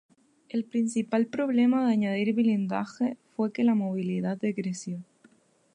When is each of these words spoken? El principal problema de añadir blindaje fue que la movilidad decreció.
El 0.49 0.63
principal 0.63 1.27
problema 1.27 1.85
de 1.85 1.93
añadir 1.93 2.33
blindaje 2.33 3.17
fue 3.35 3.51
que 3.51 3.63
la 3.63 3.75
movilidad 3.75 4.35
decreció. 4.35 5.03